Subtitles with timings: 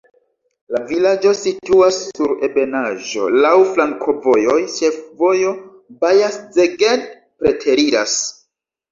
[0.75, 5.51] La vilaĝo situas sur ebenaĵo, laŭ flankovojoj, ĉefvojo
[6.05, 7.05] Baja-Szeged
[7.43, 8.17] preteriras.